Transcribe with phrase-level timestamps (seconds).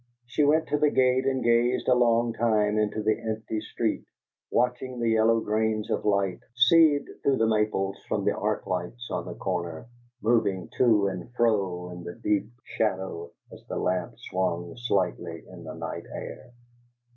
[0.25, 4.03] She went to the gate and gazed a long time into the empty street,
[4.49, 9.25] watching the yellow grains of light, sieved through the maples from the arc lights on
[9.25, 9.85] the corner,
[10.19, 15.75] moving to and fro in the deep shadow as the lamp swung slightly in the
[15.75, 16.51] night air.